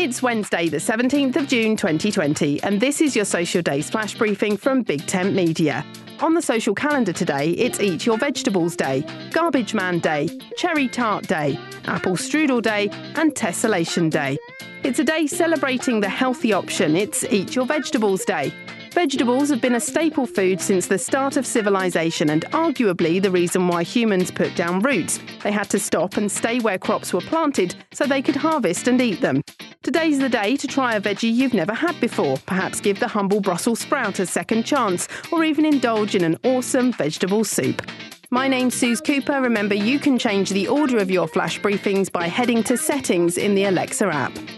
[0.00, 4.56] It's Wednesday, the 17th of June 2020, and this is your Social Day flash briefing
[4.56, 5.84] from Big Tent Media.
[6.20, 11.26] On the social calendar today, it's Eat Your Vegetables Day, Garbage Man Day, Cherry Tart
[11.26, 14.38] Day, Apple Strudel Day, and Tessellation Day.
[14.84, 16.94] It's a day celebrating the healthy option.
[16.94, 18.54] It's Eat Your Vegetables Day.
[18.92, 23.66] Vegetables have been a staple food since the start of civilization and arguably the reason
[23.66, 25.18] why humans put down roots.
[25.42, 29.00] They had to stop and stay where crops were planted so they could harvest and
[29.00, 29.42] eat them.
[29.88, 32.36] Today's the day to try a veggie you've never had before.
[32.44, 36.92] Perhaps give the humble Brussels sprout a second chance, or even indulge in an awesome
[36.92, 37.80] vegetable soup.
[38.28, 39.40] My name's Suze Cooper.
[39.40, 43.54] Remember, you can change the order of your flash briefings by heading to Settings in
[43.54, 44.57] the Alexa app.